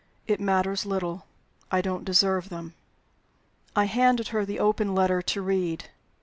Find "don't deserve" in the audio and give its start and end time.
1.81-2.49